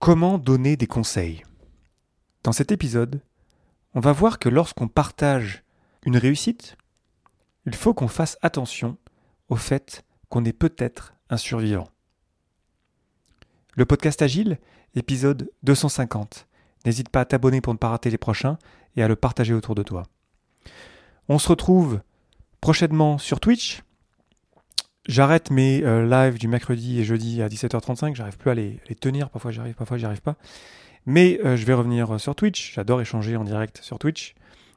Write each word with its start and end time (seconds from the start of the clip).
Comment 0.00 0.38
donner 0.38 0.78
des 0.78 0.86
conseils? 0.86 1.44
Dans 2.42 2.52
cet 2.52 2.72
épisode, 2.72 3.20
on 3.92 4.00
va 4.00 4.12
voir 4.12 4.38
que 4.38 4.48
lorsqu'on 4.48 4.88
partage 4.88 5.62
une 6.06 6.16
réussite, 6.16 6.78
il 7.66 7.74
faut 7.74 7.92
qu'on 7.92 8.08
fasse 8.08 8.38
attention 8.40 8.96
au 9.50 9.56
fait 9.56 10.02
qu'on 10.30 10.46
est 10.46 10.54
peut-être 10.54 11.12
un 11.28 11.36
survivant. 11.36 11.90
Le 13.76 13.84
podcast 13.84 14.22
Agile, 14.22 14.58
épisode 14.94 15.50
250. 15.64 16.48
N'hésite 16.86 17.10
pas 17.10 17.20
à 17.20 17.26
t'abonner 17.26 17.60
pour 17.60 17.74
ne 17.74 17.78
pas 17.78 17.90
rater 17.90 18.08
les 18.08 18.16
prochains 18.16 18.56
et 18.96 19.02
à 19.02 19.08
le 19.08 19.16
partager 19.16 19.52
autour 19.52 19.74
de 19.74 19.82
toi. 19.82 20.04
On 21.28 21.38
se 21.38 21.48
retrouve 21.50 22.00
prochainement 22.62 23.18
sur 23.18 23.38
Twitch 23.38 23.82
J'arrête 25.10 25.50
mes 25.50 25.82
euh, 25.82 26.06
lives 26.06 26.38
du 26.38 26.46
mercredi 26.46 27.00
et 27.00 27.04
jeudi 27.04 27.42
à 27.42 27.48
17h35. 27.48 28.14
J'arrive 28.14 28.38
plus 28.38 28.52
à 28.52 28.54
les, 28.54 28.78
tenir. 29.00 29.28
Parfois 29.28 29.50
j'arrive, 29.50 29.74
parfois 29.74 29.98
j'y 29.98 30.04
arrive 30.04 30.22
pas. 30.22 30.36
Mais 31.04 31.40
euh, 31.44 31.56
je 31.56 31.66
vais 31.66 31.74
revenir 31.74 32.14
euh, 32.14 32.18
sur 32.18 32.36
Twitch. 32.36 32.74
J'adore 32.74 33.00
échanger 33.00 33.34
en 33.34 33.42
direct 33.42 33.80
sur 33.82 33.98
Twitch. 33.98 34.36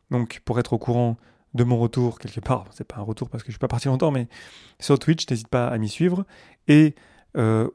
Donc 0.10 0.42
pour 0.44 0.58
être 0.60 0.74
au 0.74 0.80
courant 0.80 1.18
de 1.54 1.64
mon 1.64 1.78
retour 1.78 2.18
quelque 2.18 2.40
part, 2.40 2.66
c'est 2.72 2.84
pas 2.84 2.96
un 2.96 3.04
retour 3.04 3.30
parce 3.30 3.44
que 3.44 3.50
je 3.50 3.52
suis 3.52 3.60
pas 3.60 3.68
parti 3.68 3.90
longtemps, 3.90 4.10
mais 4.10 4.28
sur 4.80 4.98
Twitch, 4.98 5.30
n'hésite 5.30 5.50
pas 5.50 5.68
à 5.68 5.78
m'y 5.78 5.88
suivre 5.88 6.26
et 6.68 6.96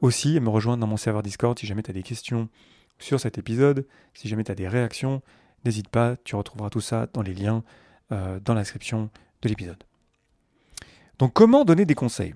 aussi 0.01 0.35
à 0.35 0.41
me 0.41 0.49
rejoindre 0.49 0.81
dans 0.81 0.87
mon 0.87 0.97
serveur 0.97 1.23
Discord 1.23 1.57
si 1.57 1.65
jamais 1.65 1.81
tu 1.81 1.91
as 1.91 1.93
des 1.93 2.03
questions 2.03 2.49
sur 2.97 3.21
cet 3.21 3.37
épisode, 3.37 3.87
si 4.13 4.27
jamais 4.27 4.43
tu 4.43 4.51
as 4.51 4.55
des 4.55 4.67
réactions, 4.67 5.21
n'hésite 5.63 5.87
pas, 5.87 6.17
tu 6.25 6.35
retrouveras 6.35 6.69
tout 6.69 6.81
ça 6.81 7.07
dans 7.13 7.21
les 7.21 7.33
liens 7.33 7.63
dans 8.09 8.53
l'inscription 8.53 9.09
de 9.43 9.47
l'épisode. 9.47 9.81
Donc 11.19 11.31
comment 11.31 11.63
donner 11.63 11.85
des 11.85 11.95
conseils? 11.95 12.33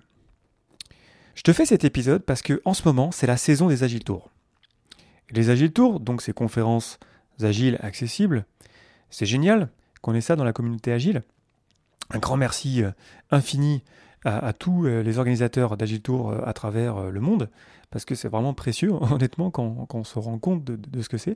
Je 1.36 1.42
te 1.42 1.52
fais 1.52 1.66
cet 1.66 1.84
épisode 1.84 2.24
parce 2.24 2.42
que 2.42 2.62
en 2.64 2.74
ce 2.74 2.84
moment, 2.88 3.12
c'est 3.12 3.28
la 3.28 3.38
saison 3.38 3.68
des 3.68 3.84
Agile 3.84 4.04
Tours. 4.04 4.30
Les 5.32 5.50
Agile 5.50 5.74
Tours, 5.74 6.00
donc 6.00 6.22
ces 6.22 6.34
conférences 6.34 7.00
agiles 7.42 7.78
accessibles, 7.82 8.46
c'est 9.10 9.26
génial 9.26 9.70
qu'on 10.02 10.14
ait 10.14 10.22
ça 10.22 10.36
dans 10.36 10.44
la 10.44 10.54
communauté 10.54 10.92
agile. 10.92 11.24
Un 12.12 12.20
grand 12.20 12.38
merci 12.38 12.84
euh, 12.84 12.92
infini 13.32 13.84
à, 14.26 14.54
tous 14.54 14.86
euh, 14.86 15.02
les 15.02 15.18
organisateurs 15.18 15.76
d'Agile 15.76 16.02
Tour 16.02 16.32
euh, 16.32 16.42
à 16.46 16.54
travers 16.54 17.10
le 17.10 17.20
monde, 17.20 17.50
parce 17.90 18.06
que 18.06 18.16
c'est 18.16 18.30
vraiment 18.30 18.54
précieux, 18.54 18.92
honnêtement, 19.12 19.50
quand, 19.50 19.88
on 19.92 20.04
se 20.04 20.20
rend 20.20 20.38
compte 20.38 20.64
de, 20.64 20.76
de 20.76 21.02
ce 21.02 21.10
que 21.10 21.18
c'est. 21.18 21.36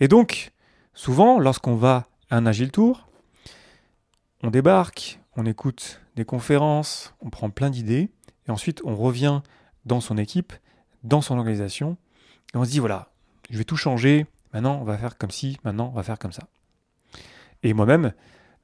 Et 0.00 0.08
donc, 0.08 0.52
souvent, 0.94 1.38
lorsqu'on 1.38 1.76
va 1.76 2.06
à 2.30 2.38
un 2.38 2.46
Agile 2.46 2.72
Tour, 2.72 3.08
on 4.42 4.50
débarque, 4.50 5.20
on 5.36 5.44
écoute 5.44 6.00
des 6.16 6.24
conférences, 6.24 7.14
on 7.20 7.30
prend 7.30 7.50
plein 7.50 7.70
d'idées, 7.70 8.10
et 8.46 8.50
ensuite 8.50 8.80
on 8.84 8.96
revient 8.96 9.42
dans 9.84 10.00
son 10.00 10.16
équipe, 10.16 10.52
dans 11.02 11.20
son 11.20 11.38
organisation, 11.38 11.96
et 12.54 12.56
on 12.56 12.64
se 12.64 12.70
dit 12.70 12.78
voilà, 12.78 13.10
je 13.50 13.58
vais 13.58 13.64
tout 13.64 13.76
changer, 13.76 14.26
maintenant 14.52 14.78
on 14.80 14.84
va 14.84 14.98
faire 14.98 15.16
comme 15.18 15.30
ci, 15.30 15.58
maintenant 15.64 15.90
on 15.92 15.96
va 15.96 16.02
faire 16.02 16.18
comme 16.18 16.32
ça. 16.32 16.48
Et 17.62 17.72
moi-même, 17.74 18.12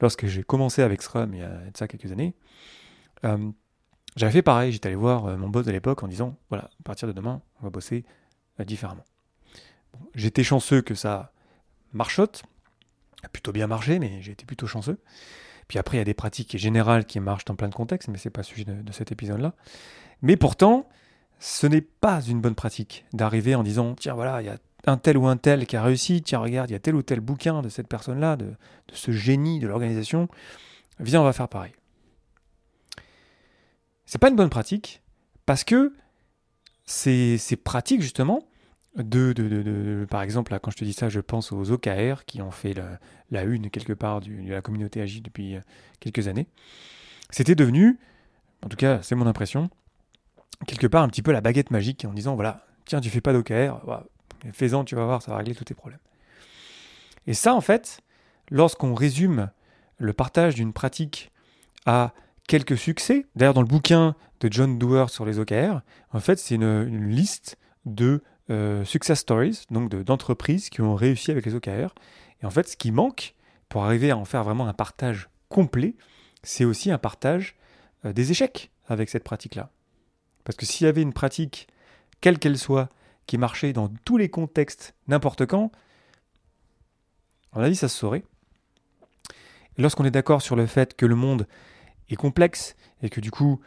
lorsque 0.01 0.25
j'ai 0.25 0.43
commencé 0.43 0.81
avec 0.81 1.01
Scrum 1.01 1.33
il 1.33 1.39
y 1.39 1.43
a 1.43 1.49
de 1.49 1.77
ça 1.77 1.87
quelques 1.87 2.11
années, 2.11 2.33
euh, 3.25 3.51
j'avais 4.15 4.31
fait 4.31 4.41
pareil, 4.41 4.71
j'étais 4.71 4.87
allé 4.87 4.95
voir 4.95 5.25
euh, 5.25 5.37
mon 5.37 5.49
boss 5.49 5.65
de 5.65 5.71
l'époque 5.71 6.03
en 6.03 6.07
disant 6.07 6.37
voilà, 6.49 6.65
à 6.65 6.83
partir 6.83 7.07
de 7.07 7.13
demain, 7.13 7.41
on 7.61 7.65
va 7.65 7.69
bosser 7.69 8.05
euh, 8.59 8.63
différemment. 8.63 9.05
J'étais 10.15 10.43
chanceux 10.43 10.81
que 10.81 10.95
ça 10.95 11.31
marchote, 11.93 12.43
a 13.23 13.29
plutôt 13.29 13.51
bien 13.51 13.67
marché, 13.67 13.99
mais 13.99 14.21
j'ai 14.21 14.31
été 14.31 14.45
plutôt 14.45 14.67
chanceux. 14.67 14.99
Puis 15.67 15.79
après, 15.79 15.97
il 15.97 15.99
y 15.99 16.01
a 16.01 16.05
des 16.05 16.13
pratiques 16.13 16.57
générales 16.57 17.05
qui 17.05 17.19
marchent 17.19 17.45
dans 17.45 17.55
plein 17.55 17.67
de 17.67 17.75
contextes, 17.75 18.07
mais 18.07 18.17
ce 18.17 18.27
n'est 18.27 18.31
pas 18.31 18.41
le 18.41 18.45
sujet 18.45 18.65
de, 18.65 18.91
cet 18.91 19.11
épisode-là. 19.11 19.53
Mais 20.21 20.37
pourtant, 20.37 20.87
ce 21.39 21.67
n'est 21.67 21.81
pas 21.81 22.21
une 22.21 22.41
bonne 22.41 22.55
pratique 22.55 23.05
d'arriver 23.13 23.55
en 23.55 23.63
disant 23.63 23.95
tiens, 23.95 24.13
voilà, 24.13 24.41
il 24.41 24.45
y 24.45 24.49
a 24.49 24.57
un 24.85 24.97
tel 24.97 25.17
ou 25.17 25.27
un 25.27 25.37
tel 25.37 25.65
qui 25.65 25.75
a 25.75 25.83
réussi, 25.83 26.21
tiens, 26.21 26.39
regarde, 26.39 26.69
il 26.69 26.73
y 26.73 26.75
a 26.75 26.79
tel 26.79 26.95
ou 26.95 27.01
tel 27.01 27.19
bouquin 27.19 27.61
de 27.61 27.69
cette 27.69 27.87
personne-là, 27.87 28.37
de, 28.37 28.53
ce 28.93 29.11
génie 29.11 29.59
de 29.59 29.67
l'organisation, 29.67 30.29
viens, 30.99 31.21
on 31.21 31.25
va 31.25 31.33
faire 31.33 31.49
pareil. 31.49 31.73
C'est 34.05 34.19
pas 34.19 34.29
une 34.29 34.37
bonne 34.37 34.49
pratique 34.49 35.01
parce 35.45 35.65
que 35.65 35.93
ces 36.85 37.37
pratiques, 37.61 38.01
justement, 38.01 38.47
de, 38.97 39.31
de, 39.33 40.05
par 40.09 40.21
exemple, 40.23 40.57
quand 40.59 40.71
je 40.71 40.77
te 40.77 40.83
dis 40.83 40.93
ça, 40.93 41.07
je 41.07 41.19
pense 41.19 41.51
aux 41.51 41.71
OKR 41.71 42.25
qui 42.25 42.41
ont 42.41 42.51
fait 42.51 42.73
la, 43.31 43.43
une 43.43 43.69
quelque 43.69 43.93
part 43.93 44.21
de 44.21 44.49
la 44.49 44.61
communauté 44.61 45.01
agile 45.01 45.21
depuis 45.21 45.55
euh, 45.55 45.61
quelques 45.99 46.27
années. 46.27 46.47
C'était 47.29 47.55
devenu, 47.55 47.99
en 48.65 48.69
tout 48.69 48.77
cas 48.77 49.01
c'est 49.03 49.15
mon 49.15 49.27
impression, 49.27 49.69
quelque 50.65 50.87
part 50.87 51.03
un 51.03 51.09
petit 51.09 51.21
peu 51.21 51.31
la 51.31 51.41
baguette 51.41 51.69
magique 51.69 52.05
en 52.05 52.13
disant 52.13 52.35
voilà, 52.35 52.65
tiens, 52.85 52.99
tu 52.99 53.09
fais 53.09 53.21
pas 53.21 53.33
d'OKR, 53.33 54.03
fais-en, 54.51 54.83
tu 54.83 54.95
vas 54.95 55.05
voir, 55.05 55.21
ça 55.21 55.31
va 55.31 55.37
régler 55.37 55.53
tous 55.53 55.65
tes 55.65 55.75
problèmes. 55.75 55.99
Et 57.27 57.33
ça, 57.33 57.53
en 57.53 57.61
fait, 57.61 57.99
lorsqu'on 58.49 58.95
résume 58.95 59.49
le 59.99 60.13
partage 60.13 60.55
d'une 60.55 60.73
pratique 60.73 61.31
à 61.85 62.13
quelques 62.47 62.77
succès, 62.77 63.27
d'ailleurs 63.35 63.53
dans 63.53 63.61
le 63.61 63.67
bouquin 63.67 64.15
de 64.39 64.51
John 64.51 64.79
Doerr 64.79 65.09
sur 65.09 65.25
les 65.25 65.37
OKR, 65.37 65.81
en 66.13 66.19
fait 66.19 66.39
c'est 66.39 66.55
une 66.55 67.09
liste 67.09 67.57
de 67.85 68.23
euh, 68.49 68.85
success 68.85 69.19
stories, 69.19 69.65
donc 69.71 69.89
d'entreprises 69.89 70.69
qui 70.69 70.81
ont 70.81 70.95
réussi 70.95 71.31
avec 71.31 71.45
les 71.45 71.55
OKR. 71.55 71.93
Et 72.41 72.45
en 72.45 72.49
fait, 72.49 72.67
ce 72.69 72.77
qui 72.77 72.91
manque 72.91 73.35
pour 73.69 73.83
arriver 73.83 74.11
à 74.11 74.17
en 74.17 74.25
faire 74.25 74.43
vraiment 74.43 74.67
un 74.67 74.73
partage 74.73 75.29
complet, 75.49 75.95
c'est 76.43 76.65
aussi 76.65 76.91
un 76.91 76.97
partage 76.97 77.55
euh, 78.05 78.13
des 78.13 78.31
échecs 78.31 78.71
avec 78.87 79.09
cette 79.09 79.23
pratique-là. 79.23 79.69
Parce 80.43 80.55
que 80.55 80.65
s'il 80.65 80.85
y 80.85 80.87
avait 80.89 81.01
une 81.01 81.13
pratique, 81.13 81.67
quelle 82.21 82.39
qu'elle 82.39 82.57
soit, 82.57 82.89
qui 83.25 83.37
marchait 83.37 83.73
dans 83.73 83.89
tous 84.05 84.17
les 84.17 84.29
contextes, 84.29 84.95
n'importe 85.07 85.45
quand, 85.45 85.71
à 87.51 87.59
mon 87.59 87.65
avis, 87.65 87.75
ça 87.75 87.89
se 87.89 87.97
saurait. 87.97 88.23
Lorsqu'on 89.77 90.05
est 90.05 90.11
d'accord 90.11 90.41
sur 90.41 90.55
le 90.55 90.65
fait 90.65 90.95
que 90.95 91.05
le 91.05 91.15
monde 91.15 91.47
est 92.09 92.15
complexe 92.15 92.75
et 93.01 93.09
que 93.09 93.19
du 93.19 93.31
coup, 93.31 93.59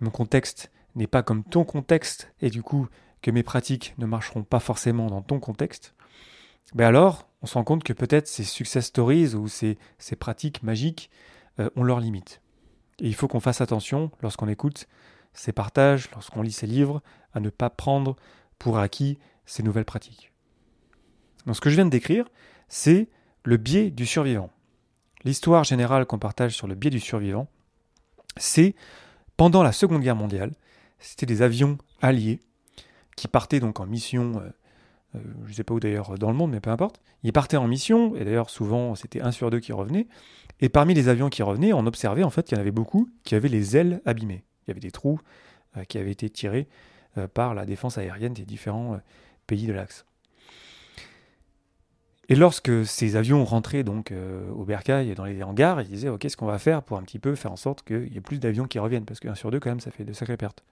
mon 0.00 0.10
contexte 0.10 0.70
n'est 0.94 1.06
pas 1.06 1.22
comme 1.22 1.44
ton 1.44 1.64
contexte, 1.64 2.32
et 2.40 2.50
du 2.50 2.62
coup, 2.62 2.88
que 3.22 3.30
mes 3.30 3.42
pratiques 3.42 3.94
ne 3.98 4.06
marcheront 4.06 4.44
pas 4.44 4.60
forcément 4.60 5.08
dans 5.08 5.22
ton 5.22 5.40
contexte, 5.40 5.94
ben 6.74 6.86
alors 6.86 7.28
on 7.42 7.46
se 7.46 7.54
rend 7.54 7.64
compte 7.64 7.84
que 7.84 7.92
peut-être 7.92 8.28
ces 8.28 8.44
success 8.44 8.86
stories 8.86 9.34
ou 9.34 9.48
ces, 9.48 9.78
pratiques 10.18 10.62
magiques 10.62 11.10
euh, 11.60 11.70
ont 11.76 11.84
leurs 11.84 12.00
limites. 12.00 12.40
Et 13.00 13.06
il 13.06 13.14
faut 13.14 13.28
qu'on 13.28 13.40
fasse 13.40 13.60
attention 13.60 14.10
lorsqu'on 14.22 14.48
écoute 14.48 14.88
ces 15.32 15.52
partages, 15.52 16.10
lorsqu'on 16.12 16.42
lit 16.42 16.52
ces 16.52 16.66
livres, 16.66 17.02
à 17.32 17.40
ne 17.40 17.50
pas 17.50 17.70
prendre 17.70 18.16
pour 18.58 18.78
acquis 18.78 19.18
ces 19.46 19.62
nouvelles 19.62 19.84
pratiques. 19.84 20.32
Donc 21.46 21.54
ce 21.54 21.60
que 21.60 21.70
je 21.70 21.76
viens 21.76 21.84
de 21.84 21.90
décrire, 21.90 22.26
c'est 22.68 23.08
le 23.44 23.56
biais 23.56 23.90
du 23.90 24.04
survivant. 24.04 24.50
L'histoire 25.24 25.64
générale 25.64 26.06
qu'on 26.06 26.18
partage 26.18 26.54
sur 26.54 26.66
le 26.66 26.74
biais 26.74 26.90
du 26.90 27.00
survivant, 27.00 27.48
c'est 28.36 28.74
pendant 29.36 29.62
la 29.62 29.72
Seconde 29.72 30.02
Guerre 30.02 30.16
mondiale, 30.16 30.52
c'était 30.98 31.26
des 31.26 31.42
avions 31.42 31.78
alliés 32.02 32.40
qui 33.18 33.28
partait 33.28 33.60
donc 33.60 33.80
en 33.80 33.86
mission, 33.86 34.34
euh, 34.36 34.48
euh, 35.16 35.20
je 35.44 35.50
ne 35.50 35.54
sais 35.54 35.64
pas 35.64 35.74
où 35.74 35.80
d'ailleurs 35.80 36.16
dans 36.18 36.30
le 36.30 36.36
monde, 36.36 36.52
mais 36.52 36.60
peu 36.60 36.70
importe. 36.70 37.00
Ils 37.24 37.32
partaient 37.32 37.56
en 37.56 37.66
mission, 37.66 38.14
et 38.16 38.24
d'ailleurs 38.24 38.48
souvent 38.48 38.94
c'était 38.94 39.20
un 39.20 39.32
sur 39.32 39.50
deux 39.50 39.60
qui 39.60 39.72
revenait. 39.72 40.06
Et 40.60 40.68
parmi 40.68 40.94
les 40.94 41.08
avions 41.08 41.28
qui 41.28 41.42
revenaient, 41.42 41.72
on 41.72 41.86
observait 41.86 42.22
en 42.22 42.30
fait 42.30 42.46
qu'il 42.46 42.56
y 42.56 42.58
en 42.58 42.60
avait 42.60 42.70
beaucoup 42.70 43.08
qui 43.24 43.34
avaient 43.34 43.48
les 43.48 43.76
ailes 43.76 44.00
abîmées. 44.04 44.44
Il 44.66 44.68
y 44.68 44.72
avait 44.72 44.80
des 44.80 44.90
trous 44.90 45.20
euh, 45.76 45.84
qui 45.84 45.98
avaient 45.98 46.12
été 46.12 46.30
tirés 46.30 46.68
par 47.34 47.52
la 47.52 47.66
défense 47.66 47.98
aérienne 47.98 48.32
des 48.32 48.44
différents 48.44 49.00
pays 49.48 49.66
de 49.66 49.72
l'Axe. 49.72 50.04
Et 52.28 52.36
lorsque 52.36 52.86
ces 52.86 53.16
avions 53.16 53.44
rentraient 53.44 53.82
donc 53.82 54.12
au 54.54 54.64
bercail 54.64 55.10
et 55.10 55.16
dans 55.16 55.24
les 55.24 55.42
hangars, 55.42 55.80
ils 55.80 55.88
disaient 55.88 56.10
ok, 56.10 56.20
qu'est-ce 56.20 56.36
qu'on 56.36 56.46
va 56.46 56.60
faire 56.60 56.84
pour 56.84 56.96
un 56.96 57.02
petit 57.02 57.18
peu 57.18 57.34
faire 57.34 57.50
en 57.50 57.56
sorte 57.56 57.82
qu'il 57.82 58.12
y 58.12 58.16
ait 58.18 58.20
plus 58.20 58.38
d'avions 58.38 58.68
qui 58.68 58.78
reviennent 58.78 59.04
Parce 59.04 59.18
qu'un 59.18 59.34
sur 59.34 59.50
deux, 59.50 59.58
quand 59.58 59.70
même, 59.70 59.80
ça 59.80 59.90
fait 59.90 60.04
de 60.04 60.12
sacrées 60.12 60.36
pertes. 60.36 60.62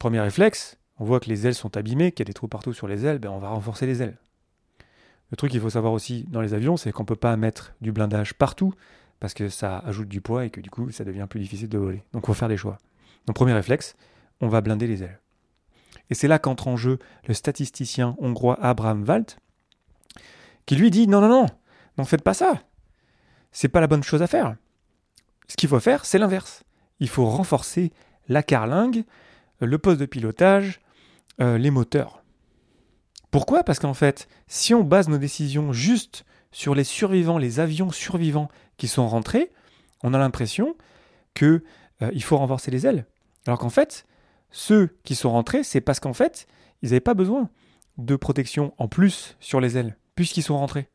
Premier 0.00 0.20
réflexe, 0.20 0.79
on 1.00 1.04
voit 1.04 1.18
que 1.18 1.30
les 1.30 1.46
ailes 1.46 1.54
sont 1.54 1.76
abîmées, 1.76 2.12
qu'il 2.12 2.20
y 2.20 2.26
a 2.26 2.30
des 2.30 2.34
trous 2.34 2.46
partout 2.46 2.74
sur 2.74 2.86
les 2.86 3.06
ailes, 3.06 3.18
ben 3.18 3.30
on 3.30 3.38
va 3.38 3.48
renforcer 3.48 3.86
les 3.86 4.02
ailes. 4.02 4.18
Le 5.30 5.36
truc 5.36 5.50
qu'il 5.50 5.60
faut 5.60 5.70
savoir 5.70 5.94
aussi 5.94 6.24
dans 6.28 6.42
les 6.42 6.52
avions, 6.52 6.76
c'est 6.76 6.92
qu'on 6.92 7.04
ne 7.04 7.08
peut 7.08 7.16
pas 7.16 7.36
mettre 7.36 7.72
du 7.80 7.90
blindage 7.90 8.34
partout, 8.34 8.74
parce 9.18 9.32
que 9.32 9.48
ça 9.48 9.78
ajoute 9.78 10.08
du 10.08 10.20
poids 10.20 10.44
et 10.44 10.50
que 10.50 10.60
du 10.60 10.70
coup, 10.70 10.90
ça 10.90 11.04
devient 11.04 11.26
plus 11.28 11.40
difficile 11.40 11.70
de 11.70 11.78
voler. 11.78 12.02
Donc 12.12 12.24
il 12.24 12.26
faut 12.26 12.34
faire 12.34 12.48
des 12.48 12.58
choix. 12.58 12.78
Donc 13.26 13.34
premier 13.34 13.54
réflexe, 13.54 13.96
on 14.40 14.48
va 14.48 14.60
blinder 14.60 14.86
les 14.86 15.02
ailes. 15.02 15.18
Et 16.10 16.14
c'est 16.14 16.28
là 16.28 16.38
qu'entre 16.38 16.68
en 16.68 16.76
jeu 16.76 16.98
le 17.26 17.32
statisticien 17.32 18.14
hongrois 18.18 18.58
Abraham 18.60 19.04
Walt, 19.08 19.36
qui 20.66 20.76
lui 20.76 20.90
dit 20.90 21.06
non, 21.08 21.22
non, 21.22 21.28
non, 21.28 21.46
n'en 21.96 22.04
faites 22.04 22.22
pas 22.22 22.34
ça. 22.34 22.62
C'est 23.52 23.68
pas 23.68 23.80
la 23.80 23.86
bonne 23.86 24.02
chose 24.02 24.22
à 24.22 24.26
faire. 24.26 24.54
Ce 25.48 25.56
qu'il 25.56 25.68
faut 25.68 25.80
faire, 25.80 26.04
c'est 26.04 26.18
l'inverse. 26.18 26.62
Il 26.98 27.08
faut 27.08 27.26
renforcer 27.26 27.90
la 28.28 28.42
carlingue, 28.42 29.04
le 29.60 29.78
poste 29.78 30.00
de 30.00 30.06
pilotage, 30.06 30.80
euh, 31.40 31.58
les 31.58 31.70
moteurs. 31.70 32.22
Pourquoi? 33.30 33.62
Parce 33.62 33.78
qu'en 33.78 33.94
fait, 33.94 34.28
si 34.48 34.74
on 34.74 34.82
base 34.82 35.08
nos 35.08 35.18
décisions 35.18 35.72
juste 35.72 36.24
sur 36.52 36.74
les 36.74 36.84
survivants, 36.84 37.38
les 37.38 37.60
avions 37.60 37.90
survivants 37.90 38.48
qui 38.76 38.88
sont 38.88 39.08
rentrés, 39.08 39.52
on 40.02 40.14
a 40.14 40.18
l'impression 40.18 40.76
qu'il 41.34 41.62
euh, 42.02 42.20
faut 42.20 42.36
renforcer 42.36 42.70
les 42.70 42.86
ailes. 42.86 43.06
Alors 43.46 43.58
qu'en 43.58 43.70
fait, 43.70 44.06
ceux 44.50 44.96
qui 45.04 45.14
sont 45.14 45.30
rentrés, 45.30 45.62
c'est 45.62 45.80
parce 45.80 46.00
qu'en 46.00 46.12
fait, 46.12 46.46
ils 46.82 46.90
n'avaient 46.90 47.00
pas 47.00 47.14
besoin 47.14 47.48
de 47.98 48.16
protection 48.16 48.74
en 48.78 48.88
plus 48.88 49.36
sur 49.40 49.60
les 49.60 49.76
ailes, 49.76 49.96
puisqu'ils 50.14 50.42
sont 50.42 50.58
rentrés. 50.58 50.88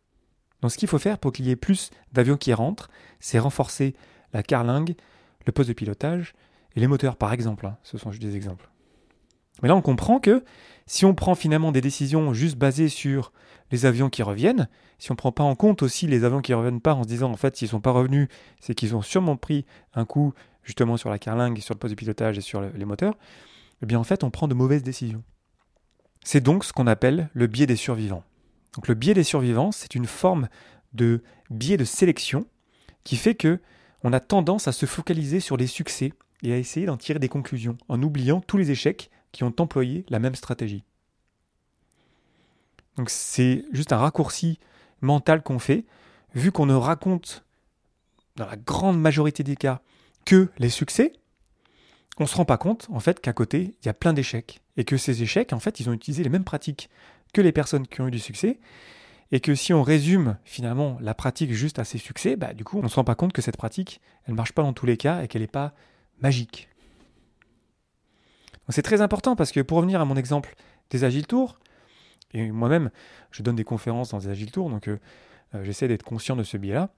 Donc 0.61 0.71
ce 0.71 0.77
qu'il 0.77 0.87
faut 0.87 0.99
faire 0.99 1.19
pour 1.19 1.31
qu'il 1.31 1.45
y 1.45 1.51
ait 1.51 1.55
plus 1.55 1.91
d'avions 2.11 2.37
qui 2.37 2.53
rentrent, 2.53 2.89
c'est 3.19 3.39
renforcer 3.39 3.95
la 4.33 4.43
carlingue, 4.43 4.95
le 5.45 5.51
poste 5.51 5.69
de 5.69 5.73
pilotage 5.73 6.33
et 6.75 6.79
les 6.79 6.87
moteurs, 6.87 7.15
par 7.15 7.33
exemple. 7.33 7.65
Hein. 7.67 7.77
Ce 7.83 7.97
sont 7.97 8.11
juste 8.11 8.23
des 8.23 8.35
exemples. 8.35 8.69
Mais 9.61 9.69
là, 9.69 9.75
on 9.75 9.81
comprend 9.81 10.19
que 10.19 10.43
si 10.87 11.05
on 11.05 11.15
prend 11.15 11.35
finalement 11.35 11.71
des 11.71 11.81
décisions 11.81 12.33
juste 12.33 12.57
basées 12.57 12.89
sur 12.89 13.31
les 13.71 13.85
avions 13.85 14.09
qui 14.09 14.23
reviennent, 14.23 14.67
si 14.99 15.11
on 15.11 15.15
ne 15.15 15.17
prend 15.17 15.31
pas 15.31 15.43
en 15.43 15.55
compte 15.55 15.81
aussi 15.81 16.07
les 16.07 16.23
avions 16.23 16.41
qui 16.41 16.51
ne 16.51 16.57
reviennent 16.57 16.81
pas 16.81 16.93
en 16.93 17.03
se 17.03 17.07
disant 17.07 17.31
en 17.31 17.37
fait 17.37 17.55
s'ils 17.55 17.67
ne 17.67 17.71
sont 17.71 17.81
pas 17.81 17.91
revenus, 17.91 18.27
c'est 18.59 18.75
qu'ils 18.75 18.95
ont 18.95 19.01
sûrement 19.01 19.35
pris 19.35 19.65
un 19.93 20.05
coup 20.05 20.33
justement 20.63 20.97
sur 20.97 21.09
la 21.09 21.19
carlingue, 21.19 21.59
sur 21.59 21.73
le 21.73 21.79
poste 21.79 21.91
de 21.91 21.95
pilotage 21.95 22.37
et 22.37 22.41
sur 22.41 22.61
les 22.61 22.85
moteurs, 22.85 23.15
eh 23.81 23.85
bien 23.85 23.99
en 23.99 24.03
fait 24.03 24.23
on 24.23 24.29
prend 24.29 24.47
de 24.47 24.53
mauvaises 24.53 24.83
décisions. 24.83 25.23
C'est 26.23 26.41
donc 26.41 26.65
ce 26.65 26.73
qu'on 26.73 26.87
appelle 26.87 27.29
le 27.33 27.47
biais 27.47 27.67
des 27.67 27.75
survivants. 27.75 28.23
Donc 28.75 28.87
le 28.87 28.93
biais 28.93 29.13
des 29.13 29.23
survivants, 29.23 29.71
c'est 29.71 29.95
une 29.95 30.07
forme 30.07 30.47
de 30.93 31.21
biais 31.49 31.77
de 31.77 31.85
sélection 31.85 32.45
qui 33.03 33.15
fait 33.15 33.35
que 33.35 33.59
on 34.03 34.13
a 34.13 34.19
tendance 34.19 34.67
à 34.67 34.71
se 34.71 34.85
focaliser 34.85 35.39
sur 35.39 35.57
les 35.57 35.67
succès 35.67 36.13
et 36.43 36.53
à 36.53 36.57
essayer 36.57 36.85
d'en 36.85 36.97
tirer 36.97 37.19
des 37.19 37.29
conclusions 37.29 37.77
en 37.89 38.01
oubliant 38.01 38.41
tous 38.41 38.57
les 38.57 38.71
échecs 38.71 39.09
qui 39.35 39.43
ont 39.43 39.53
employé 39.59 40.05
la 40.07 40.19
même 40.19 40.33
stratégie. 40.33 40.85
Donc 42.95 43.09
c'est 43.09 43.65
juste 43.73 43.91
un 43.91 43.97
raccourci 43.97 44.59
mental 45.01 45.43
qu'on 45.43 45.59
fait, 45.59 45.83
vu 46.35 46.53
qu'on 46.53 46.65
ne 46.65 46.73
raconte 46.73 47.43
dans 48.37 48.45
la 48.45 48.55
grande 48.55 48.97
majorité 48.97 49.43
des 49.43 49.57
cas 49.57 49.81
que 50.23 50.49
les 50.57 50.69
succès, 50.69 51.11
on 52.17 52.23
ne 52.23 52.29
se 52.29 52.35
rend 52.35 52.45
pas 52.45 52.57
compte 52.57 52.87
en 52.89 53.01
fait 53.01 53.19
qu'à 53.19 53.33
côté, 53.33 53.75
il 53.81 53.85
y 53.85 53.89
a 53.89 53.93
plein 53.93 54.13
d'échecs 54.13 54.61
et 54.77 54.85
que 54.85 54.95
ces 54.95 55.21
échecs 55.21 55.51
en 55.51 55.59
fait, 55.59 55.81
ils 55.81 55.89
ont 55.89 55.93
utilisé 55.93 56.23
les 56.23 56.29
mêmes 56.29 56.45
pratiques 56.45 56.89
que 57.33 57.41
les 57.41 57.51
personnes 57.51 57.87
qui 57.87 57.99
ont 57.99 58.07
eu 58.07 58.11
du 58.11 58.19
succès 58.19 58.57
et 59.33 59.41
que 59.41 59.53
si 59.53 59.73
on 59.73 59.83
résume 59.83 60.37
finalement 60.45 60.97
la 61.01 61.13
pratique 61.13 61.51
juste 61.51 61.77
à 61.77 61.83
ces 61.83 61.97
succès, 61.97 62.37
bah, 62.37 62.53
du 62.53 62.63
coup, 62.63 62.79
on 62.79 62.83
ne 62.83 62.87
se 62.87 62.95
rend 62.95 63.03
pas 63.03 63.15
compte 63.15 63.33
que 63.33 63.41
cette 63.41 63.57
pratique, 63.57 63.99
elle 64.23 64.31
ne 64.31 64.37
marche 64.37 64.53
pas 64.53 64.61
dans 64.61 64.71
tous 64.71 64.85
les 64.85 64.95
cas 64.95 65.23
et 65.23 65.27
qu'elle 65.27 65.41
n'est 65.41 65.47
pas 65.47 65.73
magique. 66.21 66.69
C'est 68.69 68.81
très 68.81 69.01
important 69.01 69.35
parce 69.35 69.51
que 69.51 69.59
pour 69.59 69.77
revenir 69.77 70.01
à 70.01 70.05
mon 70.05 70.15
exemple 70.15 70.55
des 70.89 71.03
Agile 71.03 71.27
Tours, 71.27 71.59
et 72.33 72.51
moi-même, 72.51 72.89
je 73.31 73.43
donne 73.43 73.55
des 73.55 73.63
conférences 73.63 74.09
dans 74.09 74.19
des 74.19 74.29
Agile 74.29 74.51
Tours, 74.51 74.69
donc 74.69 74.87
euh, 74.87 74.99
euh, 75.53 75.63
j'essaie 75.63 75.87
d'être 75.87 76.03
conscient 76.03 76.35
de 76.35 76.43
ce 76.43 76.57
biais-là. 76.57 76.89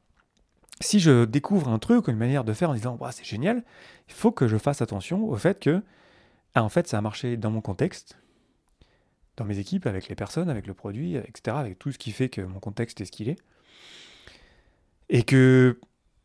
Si 0.79 0.99
je 0.99 1.25
découvre 1.25 1.69
un 1.69 1.79
truc, 1.79 2.07
une 2.07 2.17
manière 2.17 2.43
de 2.43 2.53
faire 2.53 2.69
en 2.69 2.73
disant 2.73 2.97
c'est 3.11 3.25
génial, 3.25 3.63
il 4.07 4.13
faut 4.13 4.31
que 4.31 4.47
je 4.47 4.57
fasse 4.57 4.81
attention 4.81 5.27
au 5.27 5.35
fait 5.35 5.59
que 5.59 5.83
ah, 6.53 6.63
en 6.63 6.69
fait 6.69 6.87
ça 6.87 6.97
a 6.97 7.01
marché 7.01 7.35
dans 7.35 7.49
mon 7.49 7.61
contexte, 7.61 8.17
dans 9.37 9.45
mes 9.45 9.59
équipes, 9.59 9.87
avec 9.87 10.07
les 10.07 10.15
personnes, 10.15 10.49
avec 10.49 10.67
le 10.67 10.73
produit, 10.73 11.15
etc., 11.15 11.57
avec 11.57 11.79
tout 11.79 11.91
ce 11.91 11.97
qui 11.97 12.11
fait 12.11 12.29
que 12.29 12.41
mon 12.41 12.59
contexte 12.59 13.01
est 13.01 13.05
ce 13.05 13.11
qu'il 13.11 13.29
est. 13.29 13.37
Et 15.09 15.23
que 15.23 15.79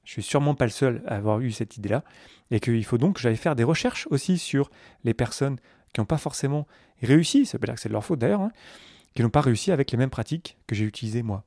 je 0.05 0.13
suis 0.13 0.23
sûrement 0.23 0.55
pas 0.55 0.65
le 0.65 0.71
seul 0.71 1.03
à 1.07 1.17
avoir 1.17 1.41
eu 1.41 1.53
cette 1.53 1.77
idée-là, 1.77 2.05
et 2.51 2.61
qu'il 2.61 2.85
faut 2.85 2.99
donc 2.99 3.17
que 3.17 3.21
j'aille 3.21 3.37
faire 3.37 3.57
des 3.57 3.65
recherches 3.65 4.07
aussi 4.11 4.39
sur 4.39 4.71
les 5.05 5.15
personnes 5.15 5.59
qui 5.93 6.01
n'ont 6.01 6.07
pas 6.07 6.19
forcément 6.19 6.67
réussi, 7.03 7.47
ça 7.47 7.59
veut 7.59 7.67
dire 7.67 7.75
que 7.75 7.81
c'est 7.81 7.89
de 7.89 7.95
leur 7.95 8.05
faute 8.05 8.19
d'ailleurs, 8.19 8.41
hein, 8.41 8.53
qui 9.15 9.23
n'ont 9.23 9.31
pas 9.31 9.41
réussi 9.41 9.73
avec 9.73 9.91
les 9.91 9.99
mêmes 9.99 10.11
pratiques 10.11 10.59
que 10.67 10.75
j'ai 10.75 10.85
utilisées 10.85 11.23
moi. 11.23 11.45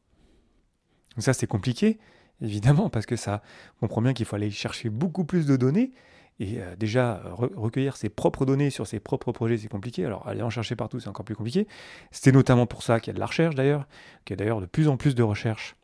Donc 1.16 1.24
ça 1.24 1.34
c'est 1.34 1.48
compliqué, 1.48 2.00
évidemment, 2.42 2.90
parce 2.90 3.06
que 3.06 3.16
ça 3.16 3.42
comprend 3.80 4.02
bien 4.02 4.13
qu'il 4.13 4.25
faut 4.25 4.36
aller 4.36 4.52
chercher 4.52 4.90
beaucoup 4.90 5.25
plus 5.25 5.46
de 5.46 5.56
données, 5.56 5.92
et 6.40 6.60
euh, 6.60 6.75
déjà 6.75 7.22
recueillir 7.34 7.96
ses 7.96 8.10
propres 8.10 8.46
données 8.46 8.69
sur 8.69 8.88
ses 8.88 9.00
propres 9.00 9.31
projets 9.31 9.57
c'est 9.57 9.69
compliqué, 9.69 10.06
alors 10.06 10.28
aller 10.28 10.42
en 10.42 10.50
chercher 10.50 10.75
partout 10.75 11.00
c'est 11.00 11.07
encore 11.07 11.25
plus 11.25 11.36
compliqué. 11.36 11.68
C'était 12.12 12.31
notamment 12.31 12.66
pour 12.66 12.84
ça 12.84 13.00
qu'il 13.00 13.12
y 13.12 13.12
a 13.12 13.16
de 13.16 13.19
la 13.19 13.25
recherche 13.25 13.56
d'ailleurs, 13.56 13.88
qu'il 14.25 14.34
y 14.34 14.36
a 14.36 14.44
d'ailleurs 14.44 14.60
de 14.60 14.66
plus 14.66 14.88
en 14.88 14.98
plus 14.98 15.16
de 15.16 15.24
recherche 15.24 15.75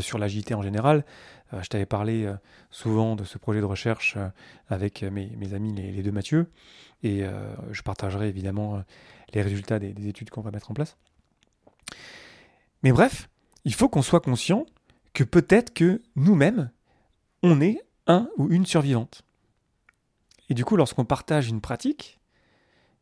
sur 0.00 0.18
l'agilité 0.18 0.54
en 0.54 0.62
général. 0.62 1.04
Euh, 1.52 1.62
je 1.62 1.68
t'avais 1.68 1.86
parlé 1.86 2.30
souvent 2.70 3.16
de 3.16 3.24
ce 3.24 3.38
projet 3.38 3.60
de 3.60 3.66
recherche 3.66 4.16
avec 4.68 5.02
mes, 5.02 5.54
amis 5.54 5.74
les, 5.74 6.02
deux 6.02 6.12
Mathieu, 6.12 6.50
et 7.02 7.24
je 7.70 7.82
partagerai 7.82 8.28
évidemment 8.28 8.82
les 9.34 9.42
résultats 9.42 9.78
des, 9.78 10.08
études 10.08 10.30
qu'on 10.30 10.40
va 10.40 10.50
mettre 10.50 10.70
en 10.70 10.74
place. 10.74 10.96
Mais 12.82 12.92
bref, 12.92 13.28
il 13.64 13.74
faut 13.74 13.88
qu'on 13.88 14.02
soit 14.02 14.20
conscient 14.20 14.66
que 15.12 15.24
peut-être 15.24 15.72
que 15.72 16.02
nous-mêmes, 16.16 16.70
on 17.42 17.60
est 17.60 17.80
un 18.06 18.28
ou 18.36 18.48
une 18.50 18.66
survivante. 18.66 19.22
Et 20.48 20.54
du 20.54 20.64
coup, 20.64 20.76
lorsqu'on 20.76 21.04
partage 21.04 21.48
une 21.48 21.60
pratique, 21.60 22.20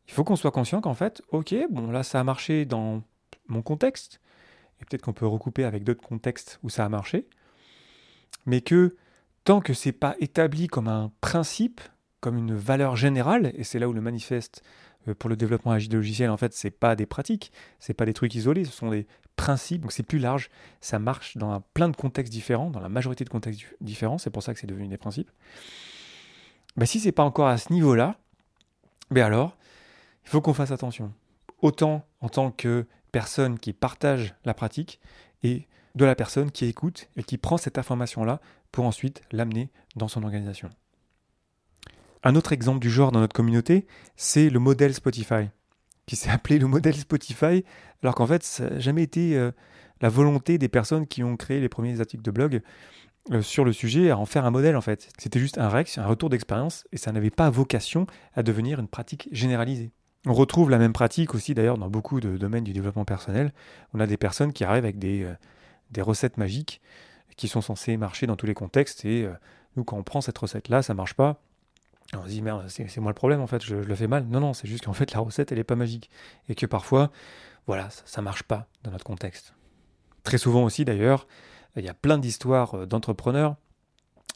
il 0.07 0.13
faut 0.13 0.23
qu'on 0.23 0.35
soit 0.35 0.51
conscient 0.51 0.81
qu'en 0.81 0.93
fait, 0.93 1.21
ok, 1.29 1.55
bon 1.69 1.91
là 1.91 2.03
ça 2.03 2.19
a 2.19 2.23
marché 2.23 2.65
dans 2.65 3.03
mon 3.47 3.61
contexte, 3.61 4.21
et 4.81 4.85
peut-être 4.85 5.01
qu'on 5.01 5.13
peut 5.13 5.27
recouper 5.27 5.63
avec 5.63 5.83
d'autres 5.83 6.01
contextes 6.01 6.59
où 6.63 6.69
ça 6.69 6.85
a 6.85 6.89
marché, 6.89 7.27
mais 8.45 8.61
que 8.61 8.95
tant 9.43 9.61
que 9.61 9.73
c'est 9.73 9.91
pas 9.91 10.15
établi 10.19 10.67
comme 10.67 10.87
un 10.87 11.11
principe, 11.21 11.81
comme 12.19 12.37
une 12.37 12.55
valeur 12.55 12.95
générale, 12.95 13.51
et 13.55 13.63
c'est 13.63 13.79
là 13.79 13.89
où 13.89 13.93
le 13.93 14.01
manifeste 14.01 14.63
euh, 15.07 15.13
pour 15.13 15.29
le 15.29 15.35
développement 15.35 15.71
agile 15.71 15.93
logiciel, 15.93 16.29
en 16.29 16.37
fait, 16.37 16.53
c'est 16.53 16.71
pas 16.71 16.95
des 16.95 17.05
pratiques, 17.05 17.51
c'est 17.79 17.93
pas 17.93 18.05
des 18.05 18.13
trucs 18.13 18.33
isolés, 18.35 18.65
ce 18.65 18.71
sont 18.71 18.89
des 18.89 19.07
principes, 19.35 19.81
donc 19.81 19.91
c'est 19.91 20.03
plus 20.03 20.19
large, 20.19 20.49
ça 20.79 20.99
marche 20.99 21.37
dans 21.37 21.59
plein 21.73 21.89
de 21.89 21.95
contextes 21.95 22.31
différents, 22.31 22.69
dans 22.69 22.79
la 22.79 22.89
majorité 22.89 23.23
de 23.23 23.29
contextes 23.29 23.65
différents, 23.81 24.17
c'est 24.17 24.29
pour 24.29 24.43
ça 24.43 24.53
que 24.53 24.59
c'est 24.59 24.67
devenu 24.67 24.87
des 24.87 24.97
principes. 24.97 25.29
Bah, 26.75 26.85
si 26.85 26.99
c'est 26.99 27.11
pas 27.11 27.23
encore 27.23 27.47
à 27.47 27.57
ce 27.57 27.71
niveau-là, 27.71 28.17
ben 29.11 29.23
alors, 29.23 29.57
il 30.23 30.29
faut 30.29 30.41
qu'on 30.41 30.53
fasse 30.53 30.71
attention. 30.71 31.13
Autant 31.61 32.05
en 32.21 32.29
tant 32.29 32.51
que 32.51 32.87
personne 33.13 33.57
qui 33.57 33.71
partage 33.71 34.35
la 34.43 34.53
pratique 34.53 34.99
et 35.43 35.67
de 35.95 36.03
la 36.03 36.15
personne 36.15 36.51
qui 36.51 36.65
écoute 36.65 37.07
et 37.15 37.23
qui 37.23 37.37
prend 37.37 37.57
cette 37.57 37.77
information-là 37.77 38.41
pour 38.73 38.85
ensuite 38.85 39.21
l'amener 39.31 39.71
dans 39.95 40.09
son 40.09 40.23
organisation. 40.23 40.69
Un 42.23 42.35
autre 42.35 42.51
exemple 42.51 42.79
du 42.79 42.89
genre 42.89 43.11
dans 43.11 43.19
notre 43.19 43.35
communauté, 43.35 43.85
c'est 44.17 44.49
le 44.49 44.59
modèle 44.59 44.93
Spotify, 44.93 45.49
qui 46.05 46.15
s'est 46.15 46.29
appelé 46.29 46.57
le 46.57 46.67
modèle 46.67 46.95
Spotify, 46.95 47.63
alors 48.01 48.15
qu'en 48.15 48.27
fait, 48.27 48.43
ça 48.43 48.69
n'a 48.69 48.79
jamais 48.79 49.03
été 49.03 49.37
euh, 49.37 49.51
la 50.01 50.09
volonté 50.09 50.57
des 50.57 50.69
personnes 50.69 51.05
qui 51.05 51.23
ont 51.23 51.37
créé 51.37 51.59
les 51.59 51.69
premiers 51.69 51.99
articles 51.99 52.23
de 52.23 52.31
blog 52.31 52.61
euh, 53.31 53.41
sur 53.41 53.63
le 53.63 53.73
sujet 53.73 54.09
à 54.09 54.17
en 54.17 54.25
faire 54.25 54.45
un 54.45 54.51
modèle 54.51 54.75
en 54.75 54.81
fait. 54.81 55.09
C'était 55.19 55.39
juste 55.39 55.59
un 55.59 55.69
REX, 55.69 55.99
un 55.99 56.07
retour 56.07 56.29
d'expérience, 56.29 56.85
et 56.91 56.97
ça 56.97 57.11
n'avait 57.11 57.29
pas 57.29 57.49
vocation 57.51 58.07
à 58.33 58.41
devenir 58.41 58.79
une 58.79 58.87
pratique 58.87 59.29
généralisée. 59.31 59.91
On 60.25 60.33
retrouve 60.33 60.69
la 60.69 60.77
même 60.77 60.93
pratique 60.93 61.35
aussi 61.35 61.53
d'ailleurs 61.53 61.77
dans 61.77 61.89
beaucoup 61.89 62.19
de 62.19 62.37
domaines 62.37 62.63
du 62.63 62.73
développement 62.73 63.05
personnel. 63.05 63.53
On 63.93 63.99
a 63.99 64.07
des 64.07 64.17
personnes 64.17 64.53
qui 64.53 64.63
arrivent 64.63 64.85
avec 64.85 64.97
des, 64.97 65.23
euh, 65.23 66.03
recettes 66.03 66.37
magiques 66.37 66.81
qui 67.35 67.47
sont 67.47 67.61
censées 67.61 67.97
marcher 67.97 68.25
dans 68.27 68.35
tous 68.35 68.45
les 68.45 68.53
contextes, 68.53 69.05
et 69.05 69.27
nous 69.75 69.83
quand 69.83 69.97
on 69.97 70.03
prend 70.03 70.21
cette 70.21 70.37
recette-là, 70.37 70.83
ça 70.83 70.93
marche 70.93 71.15
pas, 71.15 71.41
on 72.15 72.23
se 72.23 72.29
dit, 72.29 72.41
merde, 72.41 72.65
c'est 72.67 72.97
moi 72.97 73.11
le 73.11 73.15
problème 73.15 73.41
en 73.41 73.47
fait, 73.47 73.63
je, 73.63 73.75
le 73.75 73.95
fais 73.95 74.07
mal. 74.07 74.25
Non, 74.27 74.39
non, 74.39 74.53
c'est 74.53 74.67
juste 74.67 74.85
qu'en 74.85 74.93
fait 74.93 75.13
la 75.13 75.19
recette, 75.19 75.51
elle 75.51 75.57
n'est 75.57 75.63
pas 75.63 75.75
magique. 75.75 76.09
Et 76.49 76.55
que 76.55 76.65
parfois, 76.65 77.11
voilà, 77.67 77.89
ça 77.89 78.21
ne 78.21 78.25
marche 78.25 78.43
pas 78.43 78.67
dans 78.83 78.91
notre 78.91 79.05
contexte. 79.05 79.53
Très 80.23 80.37
souvent 80.37 80.63
aussi 80.63 80.85
d'ailleurs, 80.85 81.27
il 81.75 81.83
y 81.83 81.89
a 81.89 81.93
plein 81.93 82.17
d'histoires 82.17 82.75
euh, 82.75 82.85
d'entrepreneurs, 82.85 83.55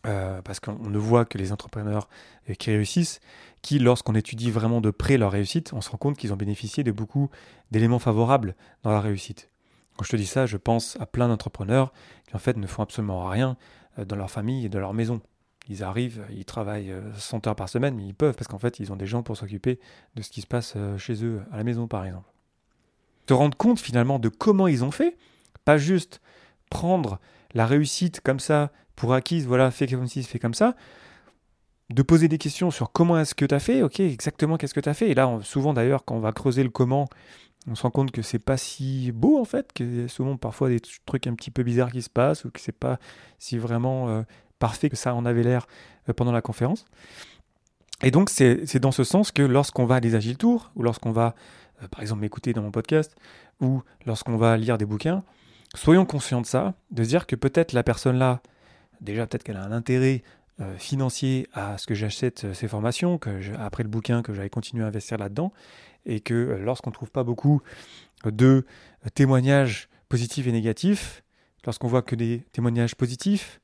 euh, 0.08 0.42
parce 0.42 0.60
qu'on 0.60 0.90
ne 0.90 0.98
voit 0.98 1.26
que 1.26 1.38
les 1.38 1.52
entrepreneurs 1.52 2.08
euh, 2.50 2.54
qui 2.54 2.72
réussissent, 2.72 3.20
qui, 3.62 3.80
lorsqu'on 3.80 4.16
étudie 4.16 4.52
vraiment 4.52 4.82
de 4.82 4.92
près 4.92 5.18
leur 5.18 5.32
réussite, 5.32 5.74
on 5.74 5.82
se 5.82 5.90
rend 5.90 5.98
compte 5.98 6.18
qu'ils 6.18 6.34
ont 6.34 6.38
bénéficié 6.38 6.84
de 6.84 6.92
beaucoup 6.92 7.30
d'éléments 7.72 8.00
favorables 8.00 8.56
dans 8.84 8.92
la 8.92 9.02
réussite. 9.02 9.50
Quand 9.98 10.06
je 10.06 10.12
te 10.12 10.16
dis 10.16 10.28
ça, 10.28 10.46
je 10.46 10.58
pense 10.58 10.98
à 11.00 11.06
plein 11.06 11.28
d'entrepreneurs 11.28 11.92
qui 12.28 12.36
en 12.36 12.40
fait 12.40 12.58
ne 12.58 12.68
font 12.68 12.84
absolument 12.84 13.28
rien 13.28 13.58
dans 13.98 14.16
leur 14.16 14.30
famille 14.30 14.66
et 14.66 14.70
dans 14.70 14.80
leur 14.80 14.94
maison. 14.94 15.22
Ils 15.70 15.84
arrivent, 15.84 16.26
ils 16.32 16.46
travaillent 16.46 16.94
100 17.18 17.46
euh, 17.46 17.50
heures 17.50 17.56
par 17.56 17.70
semaine, 17.70 17.96
mais 17.96 18.06
ils 18.06 18.14
peuvent 18.14 18.36
parce 18.36 18.48
qu'en 18.48 18.60
fait, 18.60 18.80
ils 18.80 18.92
ont 18.92 18.96
des 18.96 19.06
gens 19.06 19.24
pour 19.24 19.36
s'occuper 19.36 19.80
de 20.16 20.22
ce 20.22 20.30
qui 20.30 20.42
se 20.42 20.48
passe 20.48 20.74
euh, 20.78 20.98
chez 20.98 21.24
eux, 21.26 21.42
à 21.52 21.58
la 21.58 21.64
maison 21.64 21.88
par 21.88 22.06
exemple. 22.06 22.32
Te 23.26 23.34
rendre 23.34 23.58
compte 23.58 23.80
finalement 23.80 24.20
de 24.20 24.30
comment 24.30 24.68
ils 24.68 24.86
ont 24.86 24.92
fait, 24.92 25.18
pas 25.66 25.78
juste 25.78 26.22
prendre 26.70 27.20
la 27.54 27.66
réussite 27.66 28.22
comme 28.22 28.40
ça 28.40 28.72
pour 28.98 29.14
acquise, 29.14 29.46
voilà, 29.46 29.72
fais 29.72 29.88
comme 29.88 30.08
ci, 30.08 30.24
fais 30.24 30.40
comme 30.40 30.56
ça, 30.56 30.76
de 31.90 32.02
poser 32.02 32.28
des 32.28 32.38
questions 32.38 32.72
sur 32.72 32.92
comment 32.92 33.18
est-ce 33.18 33.34
que 33.34 33.46
tu 33.46 33.56
as 33.56 33.60
fait, 33.60 33.82
ok, 33.82 34.02
exactement 34.02 34.58
qu'est-ce 34.58 34.74
que 34.74 34.82
tu 34.82 34.90
as 34.90 34.94
fait. 34.94 35.10
Et 35.10 35.14
là, 35.14 35.40
souvent 35.44 35.74
d'ailleurs, 35.74 36.04
quand 36.04 36.16
on 36.16 36.20
va 36.20 36.34
creuser 36.34 36.64
le 36.64 36.70
comment, 36.70 37.08
on 37.68 37.76
se 37.76 37.84
rend 37.84 37.92
compte 37.92 38.12
que 38.12 38.22
c'est 38.22 38.40
pas 38.40 38.58
si 38.58 39.12
beau 39.14 39.40
en 39.40 39.46
fait, 39.46 39.72
qu'il 39.72 40.02
y 40.02 40.04
a 40.04 40.08
souvent 40.08 40.36
parfois 40.36 40.70
des 40.70 40.82
trucs 41.06 41.28
un 41.28 41.36
petit 41.36 41.52
peu 41.52 41.64
bizarres 41.64 41.92
qui 41.92 42.02
se 42.02 42.10
passent, 42.10 42.44
ou 42.44 42.50
que 42.50 42.60
c'est 42.60 42.78
pas 42.78 43.00
si 43.38 43.58
vraiment 43.58 44.10
euh, 44.10 44.24
parfait 44.60 44.90
que 44.90 44.98
ça 44.98 45.14
en 45.14 45.26
avait 45.26 45.44
l'air 45.44 45.68
euh, 46.10 46.14
pendant 46.14 46.32
la 46.32 46.42
conférence. 46.42 46.86
Et 48.04 48.12
donc, 48.12 48.30
c'est 48.30 48.80
dans 48.80 48.92
ce 48.92 49.04
sens 49.04 49.32
que 49.32 49.42
lorsqu'on 49.42 49.86
va 49.86 49.96
à 49.96 50.00
des 50.00 50.16
Agile 50.16 50.38
Tours, 50.38 50.72
ou 50.76 50.84
lorsqu'on 50.84 51.12
va, 51.12 51.36
euh, 51.84 51.88
par 51.88 52.02
exemple, 52.02 52.22
m'écouter 52.22 52.54
dans 52.54 52.62
mon 52.64 52.72
podcast, 52.72 53.16
ou 53.62 53.82
lorsqu'on 54.06 54.38
va 54.38 54.58
lire 54.58 54.78
des 54.78 54.86
bouquins, 54.86 55.24
soyons 55.76 56.06
conscients 56.06 56.42
de 56.42 56.48
ça, 56.48 56.74
de 56.92 57.04
se 57.04 57.10
dire 57.10 57.28
que 57.28 57.36
peut-être 57.36 57.74
la 57.74 57.84
personne 57.84 58.18
là, 58.18 58.42
déjà, 59.02 59.28
peut-être 59.28 59.44
qu'elle 59.44 59.58
a 59.58 59.64
un 59.64 59.72
intérêt 59.72 60.24
financier 60.80 61.48
à 61.54 61.78
ce 61.78 61.86
que 61.86 61.94
j'achète 61.94 62.52
ces 62.54 62.68
formations, 62.68 63.20
que 63.20 63.30
après 63.60 63.84
le 63.84 63.90
bouquin, 63.90 64.24
que 64.24 64.34
j'avais 64.34 64.50
continué 64.50 64.84
à 64.84 64.88
investir 64.88 65.20
là-dedans, 65.20 65.54
et 66.08 66.20
que 66.20 66.34
lorsqu'on 66.34 66.90
ne 66.90 66.96
trouve 66.96 67.12
pas 67.12 67.24
beaucoup 67.24 67.62
de 68.26 68.66
témoignages 69.14 69.88
positifs 70.10 70.48
et 70.48 70.52
négatifs, 70.52 71.24
lorsqu'on 71.66 71.88
voit 71.88 72.02
que 72.02 72.16
des 72.16 72.44
témoignages 72.54 72.96
positifs, 72.96 73.60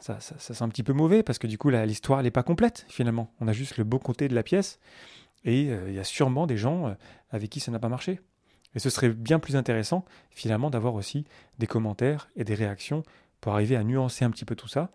ça, 0.00 0.18
ça, 0.18 0.36
ça 0.38 0.64
un 0.64 0.68
petit 0.68 0.82
peu 0.82 0.92
mauvais 0.92 1.22
parce 1.22 1.38
que 1.38 1.46
du 1.46 1.58
coup 1.58 1.70
l'histoire 1.70 2.22
n'est 2.22 2.32
pas 2.32 2.42
complète 2.42 2.84
finalement. 2.88 3.32
On 3.40 3.46
a 3.46 3.52
juste 3.52 3.76
le 3.76 3.84
beau 3.84 4.00
côté 4.00 4.26
de 4.26 4.34
la 4.34 4.42
pièce 4.42 4.80
et 5.44 5.70
euh, 5.70 5.88
il 5.88 5.94
y 5.94 6.00
a 6.00 6.04
sûrement 6.04 6.46
des 6.46 6.56
gens 6.56 6.88
euh, 6.88 6.94
avec 7.30 7.50
qui 7.50 7.60
ça 7.60 7.70
n'a 7.70 7.78
pas 7.78 7.88
marché. 7.88 8.20
Et 8.74 8.78
ce 8.78 8.90
serait 8.90 9.10
bien 9.10 9.38
plus 9.38 9.54
intéressant 9.54 10.04
finalement 10.30 10.70
d'avoir 10.70 10.94
aussi 10.94 11.24
des 11.58 11.66
commentaires 11.66 12.28
et 12.34 12.42
des 12.42 12.54
réactions 12.54 13.04
pour 13.42 13.52
arriver 13.52 13.76
à 13.76 13.84
nuancer 13.84 14.24
un 14.24 14.30
petit 14.30 14.46
peu 14.46 14.56
tout 14.56 14.68
ça, 14.68 14.90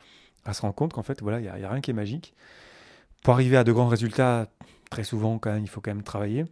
à 0.46 0.54
se 0.54 0.62
rendre 0.62 0.74
compte 0.74 0.94
qu'en 0.94 1.04
fait 1.04 1.22
voilà 1.22 1.40
il 1.40 1.44
n'y 1.44 1.64
a, 1.64 1.70
rien 1.70 1.82
qui 1.82 1.92
est 1.92 1.94
magique. 1.94 2.34
Pour 3.22 3.36
arriver 3.36 3.58
à 3.58 3.64
de 3.64 3.72
grands 3.72 3.88
résultats, 3.88 4.48
très 4.90 5.04
souvent 5.04 5.38
quand 5.38 5.52
même 5.52 5.64
il 5.64 5.70
faut 5.70 5.82
quand 5.82 5.92
même 5.92 6.04
travailler. 6.04 6.46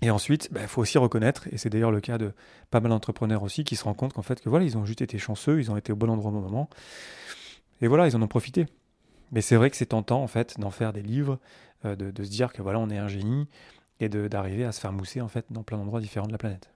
Et 0.00 0.10
ensuite, 0.10 0.46
il 0.50 0.54
bah, 0.54 0.68
faut 0.68 0.80
aussi 0.80 0.96
reconnaître, 0.96 1.48
et 1.50 1.58
c'est 1.58 1.70
d'ailleurs 1.70 1.90
le 1.90 2.00
cas 2.00 2.18
de 2.18 2.32
pas 2.70 2.78
mal 2.78 2.90
d'entrepreneurs 2.90 3.42
aussi, 3.42 3.64
qui 3.64 3.74
se 3.74 3.82
rendent 3.82 3.96
compte 3.96 4.12
qu'en 4.12 4.22
fait, 4.22 4.40
que 4.40 4.48
voilà, 4.48 4.64
ils 4.64 4.78
ont 4.78 4.84
juste 4.84 5.02
été 5.02 5.18
chanceux, 5.18 5.58
ils 5.58 5.72
ont 5.72 5.76
été 5.76 5.92
au 5.92 5.96
bon 5.96 6.08
endroit 6.08 6.30
au 6.30 6.34
bon 6.34 6.40
moment, 6.40 6.70
et 7.80 7.88
voilà, 7.88 8.06
ils 8.06 8.14
en 8.14 8.22
ont 8.22 8.28
profité. 8.28 8.66
Mais 9.32 9.40
c'est 9.40 9.56
vrai 9.56 9.70
que 9.70 9.76
c'est 9.76 9.86
tentant, 9.86 10.22
en 10.22 10.28
fait, 10.28 10.58
d'en 10.60 10.70
faire 10.70 10.92
des 10.92 11.02
livres, 11.02 11.40
euh, 11.84 11.96
de, 11.96 12.22
se 12.22 12.30
dire 12.30 12.52
que 12.52 12.62
voilà, 12.62 12.78
on 12.78 12.90
est 12.90 12.98
un 12.98 13.08
génie, 13.08 13.48
et 13.98 14.08
d'arriver 14.08 14.64
à 14.64 14.70
se 14.70 14.78
faire 14.78 14.92
mousser, 14.92 15.20
en 15.20 15.26
fait, 15.26 15.46
dans 15.50 15.64
plein 15.64 15.78
d'endroits 15.78 16.00
différents 16.00 16.28
de 16.28 16.32
la 16.32 16.38
planète. 16.38 16.70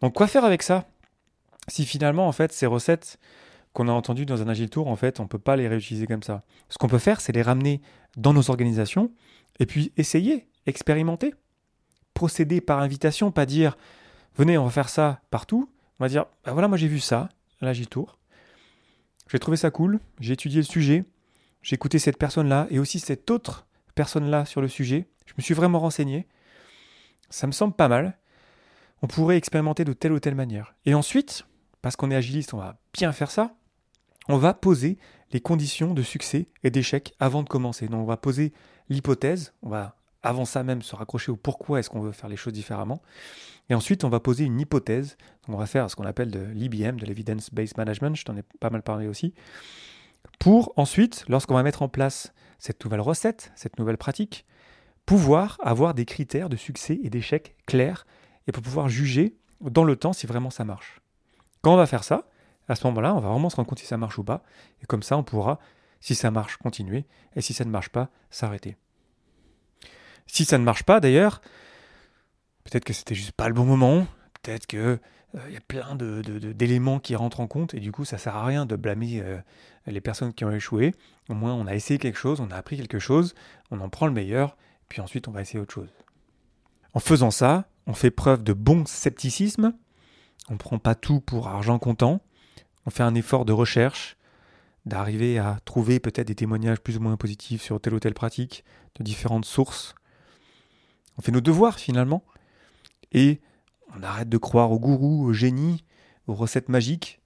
Donc, 0.00 0.14
quoi 0.14 0.26
faire 0.26 0.46
avec 0.46 0.62
ça? 0.62 0.88
Si 1.70 1.86
finalement, 1.86 2.26
en 2.26 2.32
fait, 2.32 2.52
ces 2.52 2.66
recettes 2.66 3.18
qu'on 3.72 3.86
a 3.86 3.92
entendues 3.92 4.26
dans 4.26 4.42
un 4.42 4.48
Agile 4.48 4.70
Tour, 4.70 4.88
en 4.88 4.96
fait, 4.96 5.20
on 5.20 5.22
ne 5.22 5.28
peut 5.28 5.38
pas 5.38 5.54
les 5.54 5.68
réutiliser 5.68 6.06
comme 6.08 6.24
ça. 6.24 6.42
Ce 6.68 6.78
qu'on 6.78 6.88
peut 6.88 6.98
faire, 6.98 7.20
c'est 7.20 7.32
les 7.32 7.42
ramener 7.42 7.80
dans 8.16 8.32
nos 8.32 8.50
organisations, 8.50 9.12
et 9.60 9.66
puis 9.66 9.92
essayer, 9.96 10.48
expérimenter. 10.66 11.32
Procéder 12.12 12.60
par 12.60 12.80
invitation, 12.80 13.30
pas 13.30 13.46
dire 13.46 13.78
venez, 14.36 14.58
on 14.58 14.64
va 14.64 14.70
faire 14.70 14.88
ça 14.88 15.20
partout. 15.30 15.70
On 15.98 16.04
va 16.04 16.08
dire 16.08 16.26
bah 16.44 16.52
voilà, 16.52 16.66
moi 16.66 16.76
j'ai 16.76 16.88
vu 16.88 16.98
ça 16.98 17.28
l'Agile 17.60 17.88
Tour. 17.88 18.18
J'ai 19.30 19.38
trouvé 19.38 19.56
ça 19.56 19.70
cool, 19.70 20.00
j'ai 20.18 20.32
étudié 20.32 20.58
le 20.58 20.64
sujet, 20.64 21.04
j'ai 21.62 21.74
écouté 21.74 22.00
cette 22.00 22.18
personne-là 22.18 22.66
et 22.70 22.80
aussi 22.80 22.98
cette 22.98 23.30
autre 23.30 23.68
personne-là 23.94 24.44
sur 24.44 24.60
le 24.60 24.66
sujet. 24.66 25.06
Je 25.26 25.34
me 25.38 25.42
suis 25.42 25.54
vraiment 25.54 25.78
renseigné. 25.78 26.26
Ça 27.28 27.46
me 27.46 27.52
semble 27.52 27.74
pas 27.74 27.86
mal. 27.86 28.18
On 29.02 29.06
pourrait 29.06 29.36
expérimenter 29.36 29.84
de 29.84 29.92
telle 29.92 30.12
ou 30.12 30.18
telle 30.18 30.34
manière. 30.34 30.74
Et 30.84 30.94
ensuite, 30.94 31.46
parce 31.82 31.96
qu'on 31.96 32.10
est 32.10 32.16
agiliste, 32.16 32.54
on 32.54 32.58
va 32.58 32.78
bien 32.92 33.12
faire 33.12 33.30
ça, 33.30 33.54
on 34.28 34.36
va 34.36 34.54
poser 34.54 34.98
les 35.32 35.40
conditions 35.40 35.94
de 35.94 36.02
succès 36.02 36.48
et 36.62 36.70
d'échec 36.70 37.14
avant 37.20 37.42
de 37.42 37.48
commencer. 37.48 37.88
Donc 37.88 38.02
on 38.02 38.06
va 38.06 38.16
poser 38.16 38.52
l'hypothèse, 38.88 39.52
on 39.62 39.68
va 39.68 39.96
avant 40.22 40.44
ça 40.44 40.62
même 40.62 40.82
se 40.82 40.94
raccrocher 40.94 41.32
au 41.32 41.36
pourquoi 41.36 41.80
est-ce 41.80 41.88
qu'on 41.88 42.00
veut 42.00 42.12
faire 42.12 42.28
les 42.28 42.36
choses 42.36 42.52
différemment. 42.52 43.00
Et 43.70 43.74
ensuite, 43.74 44.04
on 44.04 44.08
va 44.08 44.20
poser 44.20 44.44
une 44.44 44.60
hypothèse. 44.60 45.16
on 45.48 45.56
va 45.56 45.66
faire 45.66 45.88
ce 45.88 45.96
qu'on 45.96 46.04
appelle 46.04 46.30
de 46.30 46.40
l'IBM, 46.40 46.96
de 46.96 47.06
l'Evidence-Based 47.06 47.76
Management, 47.76 48.16
je 48.16 48.24
t'en 48.24 48.36
ai 48.36 48.42
pas 48.42 48.70
mal 48.70 48.82
parlé 48.82 49.06
aussi, 49.06 49.32
pour 50.38 50.72
ensuite, 50.76 51.24
lorsqu'on 51.28 51.54
va 51.54 51.62
mettre 51.62 51.82
en 51.82 51.88
place 51.88 52.32
cette 52.58 52.84
nouvelle 52.84 53.00
recette, 53.00 53.52
cette 53.54 53.78
nouvelle 53.78 53.96
pratique, 53.96 54.46
pouvoir 55.06 55.58
avoir 55.62 55.94
des 55.94 56.04
critères 56.04 56.48
de 56.48 56.56
succès 56.56 56.98
et 57.02 57.10
d'échec 57.10 57.56
clairs 57.66 58.06
et 58.46 58.52
pour 58.52 58.62
pouvoir 58.62 58.88
juger 58.88 59.36
dans 59.60 59.84
le 59.84 59.96
temps 59.96 60.12
si 60.12 60.26
vraiment 60.26 60.50
ça 60.50 60.64
marche. 60.64 61.00
Quand 61.62 61.74
on 61.74 61.76
va 61.76 61.86
faire 61.86 62.04
ça, 62.04 62.28
à 62.68 62.74
ce 62.74 62.86
moment-là, 62.86 63.14
on 63.14 63.20
va 63.20 63.30
vraiment 63.30 63.50
se 63.50 63.56
rendre 63.56 63.68
compte 63.68 63.80
si 63.80 63.86
ça 63.86 63.96
marche 63.96 64.18
ou 64.18 64.24
pas. 64.24 64.42
Et 64.82 64.86
comme 64.86 65.02
ça, 65.02 65.16
on 65.16 65.22
pourra, 65.22 65.58
si 66.00 66.14
ça 66.14 66.30
marche, 66.30 66.56
continuer. 66.56 67.04
Et 67.34 67.40
si 67.40 67.52
ça 67.52 67.64
ne 67.64 67.70
marche 67.70 67.88
pas, 67.88 68.08
s'arrêter. 68.30 68.76
Si 70.26 70.44
ça 70.44 70.58
ne 70.58 70.64
marche 70.64 70.84
pas, 70.84 71.00
d'ailleurs, 71.00 71.40
peut-être 72.64 72.84
que 72.84 72.92
c'était 72.92 73.14
juste 73.14 73.32
pas 73.32 73.48
le 73.48 73.54
bon 73.54 73.64
moment, 73.64 74.06
peut-être 74.42 74.66
que 74.66 74.98
il 75.34 75.40
euh, 75.40 75.50
y 75.50 75.56
a 75.56 75.60
plein 75.60 75.94
d'éléments 75.94 76.98
qui 76.98 77.14
rentrent 77.14 77.40
en 77.40 77.46
compte 77.46 77.74
et 77.74 77.80
du 77.80 77.92
coup 77.92 78.04
ça 78.04 78.18
sert 78.18 78.34
à 78.34 78.44
rien 78.44 78.66
de 78.66 78.74
blâmer 78.74 79.20
euh, 79.22 79.38
les 79.86 80.00
personnes 80.00 80.32
qui 80.32 80.44
ont 80.44 80.50
échoué. 80.50 80.94
Au 81.28 81.34
moins 81.34 81.54
on 81.54 81.66
a 81.66 81.74
essayé 81.74 81.98
quelque 81.98 82.18
chose, 82.18 82.40
on 82.40 82.50
a 82.50 82.56
appris 82.56 82.76
quelque 82.76 82.98
chose, 82.98 83.34
on 83.70 83.80
en 83.80 83.88
prend 83.88 84.06
le 84.06 84.12
meilleur, 84.12 84.56
puis 84.88 85.00
ensuite 85.00 85.28
on 85.28 85.30
va 85.30 85.42
essayer 85.42 85.60
autre 85.60 85.72
chose. 85.72 85.92
En 86.94 87.00
faisant 87.00 87.30
ça, 87.30 87.68
on 87.86 87.94
fait 87.94 88.10
preuve 88.10 88.42
de 88.42 88.52
bon 88.52 88.84
scepticisme, 88.86 89.72
on 90.50 90.54
ne 90.54 90.58
prend 90.58 90.78
pas 90.78 90.94
tout 90.94 91.20
pour 91.20 91.48
argent 91.48 91.78
comptant, 91.78 92.20
on 92.84 92.90
fait 92.90 93.02
un 93.02 93.14
effort 93.14 93.44
de 93.44 93.52
recherche, 93.52 94.16
d'arriver 94.84 95.38
à 95.38 95.58
trouver 95.64 96.00
peut-être 96.00 96.26
des 96.26 96.34
témoignages 96.34 96.80
plus 96.80 96.98
ou 96.98 97.00
moins 97.00 97.16
positifs 97.16 97.62
sur 97.62 97.80
telle 97.80 97.94
ou 97.94 98.00
telle 98.00 98.14
pratique, 98.14 98.64
de 98.96 99.04
différentes 99.04 99.44
sources, 99.46 99.94
on 101.20 101.22
fait 101.22 101.32
nos 101.32 101.42
devoirs 101.42 101.78
finalement. 101.78 102.24
Et 103.12 103.42
on 103.94 104.02
arrête 104.02 104.30
de 104.30 104.38
croire 104.38 104.72
aux 104.72 104.78
gourous, 104.78 105.26
aux 105.26 105.34
génies, 105.34 105.84
aux 106.26 106.34
recettes 106.34 106.70
magiques. 106.70 107.20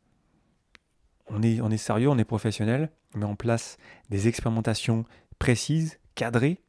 On 1.29 1.43
est, 1.43 1.77
sérieux, 1.77 2.09
on 2.09 2.19
est 2.19 2.25
professionnel. 2.25 2.91
On 3.15 3.19
met 3.19 3.25
en 3.25 3.37
place 3.37 3.77
des 4.11 4.27
expérimentations 4.27 5.05
précises, 5.39 6.01
cadrées. 6.17 6.61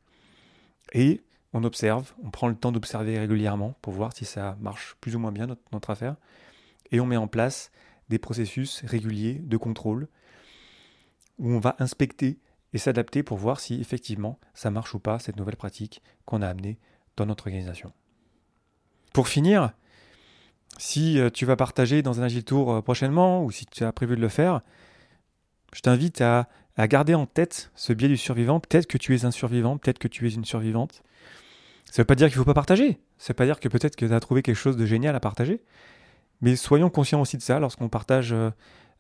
Et 0.94 1.24
on 1.52 1.64
observe, 1.64 2.14
on 2.24 2.30
prend 2.30 2.48
le 2.48 2.56
temps 2.56 2.72
d'observer 2.72 3.18
régulièrement 3.18 3.76
pour 3.82 3.94
voir 3.94 4.14
si 4.16 4.26
ça 4.26 4.56
marche 4.60 4.96
plus 5.02 5.16
ou 5.16 5.20
moins 5.20 5.32
bien 5.32 5.48
notre 5.72 5.90
affaire. 5.90 6.18
Et 6.92 7.00
on 7.00 7.06
met 7.06 7.18
en 7.18 7.28
place 7.28 7.72
des 8.10 8.20
processus 8.20 8.84
réguliers 8.86 9.36
de 9.36 9.58
contrôle 9.58 10.08
où 11.40 11.52
on 11.52 11.60
va 11.60 11.76
inspecter 11.80 12.40
et 12.74 12.78
s'adapter 12.78 13.24
pour 13.24 13.38
voir 13.38 13.60
si 13.60 13.80
effectivement 13.80 14.40
ça 14.54 14.70
marche 14.70 14.94
ou 14.94 15.00
pas, 15.00 15.20
cette 15.20 15.38
nouvelle 15.38 15.56
pratique 15.56 16.02
qu'on 16.26 16.42
a 16.42 16.48
amenée 16.48 16.78
dans 17.18 17.26
notre 17.26 17.48
organisation. 17.48 17.92
Pour 19.14 19.28
finir, 19.28 19.72
si 20.78 21.20
euh, 21.20 21.30
tu 21.30 21.46
vas 21.46 21.56
partager 21.56 22.02
dans 22.02 22.20
un 22.20 22.24
Agile 22.24 22.44
Tour 22.44 22.74
euh, 22.74 22.82
prochainement 22.82 23.44
ou 23.44 23.52
si 23.52 23.66
tu 23.66 23.84
as 23.84 23.94
prévu 23.94 24.16
de 24.16 24.22
le 24.22 24.28
faire, 24.28 24.62
je 25.74 25.82
t'invite 25.82 26.22
à, 26.22 26.48
garder 26.78 27.16
en 27.16 27.26
tête 27.26 27.72
ce 27.76 27.94
biais 27.94 28.10
du 28.10 28.18
survivant. 28.18 28.60
Peut-être 28.60 28.88
que 28.88 28.98
tu 28.98 29.16
es 29.16 29.24
un 29.24 29.32
survivant, 29.32 29.78
peut-être 29.78 30.00
que 30.00 30.10
tu 30.10 30.28
es 30.28 30.34
une 30.34 30.44
survivante. 30.44 31.04
Ça 31.86 31.94
ne 31.94 31.98
veut 32.00 32.06
pas 32.06 32.16
dire 32.16 32.28
qu'il 32.28 32.38
ne 32.38 32.42
faut 32.42 32.46
pas 32.46 32.54
partager. 32.54 33.00
Ça 33.18 33.28
ne 33.28 33.28
veut 33.30 33.36
pas 33.36 33.46
dire 33.46 33.60
que 33.62 33.70
peut-être 33.70 33.96
que 33.96 34.06
tu 34.06 34.14
as 34.14 34.20
trouvé 34.20 34.42
quelque 34.42 34.58
chose 34.58 34.76
de 34.76 34.86
génial 34.86 35.16
à 35.16 35.22
partager. 35.22 35.62
Mais 36.42 36.56
soyons 36.56 36.90
conscients 36.90 37.22
aussi 37.22 37.38
de 37.38 37.42
ça 37.42 37.60
lorsqu'on 37.60 37.90
partage 37.90 38.34
euh, 38.34 38.52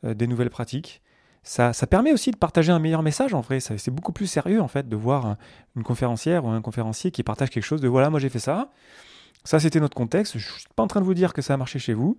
des 0.03 0.27
nouvelles 0.27 0.49
pratiques 0.49 1.01
ça, 1.45 1.73
permet 1.87 2.11
aussi 2.11 2.31
de 2.31 2.37
partager 2.37 2.71
un 2.71 2.79
meilleur 2.79 3.03
message 3.03 3.35
en 3.35 3.41
vrai. 3.41 3.59
C'est 3.59 3.91
beaucoup 3.91 4.11
plus 4.11 4.25
sérieux 4.25 4.61
en 4.61 4.67
fait 4.67 4.89
de 4.89 4.95
voir 4.95 5.37
une 5.75 5.83
conférencière 5.83 6.43
ou 6.43 6.49
un 6.49 6.61
conférencier 6.61 7.11
qui 7.11 7.21
partage 7.21 7.51
quelque 7.51 7.63
chose 7.63 7.81
de 7.81 7.87
voilà, 7.87 8.09
moi 8.09 8.19
j'ai 8.19 8.29
fait 8.29 8.39
ça. 8.39 8.71
Ça 9.43 9.59
c'était 9.59 9.79
notre 9.79 9.95
contexte. 9.95 10.39
Je 10.39 10.53
ne 10.53 10.59
suis 10.59 10.69
pas 10.75 10.81
en 10.81 10.87
train 10.87 11.01
de 11.01 11.05
vous 11.05 11.13
dire 11.13 11.33
que 11.33 11.43
ça 11.43 11.53
a 11.53 11.57
marché 11.57 11.77
chez 11.77 11.93
vous. 11.93 12.17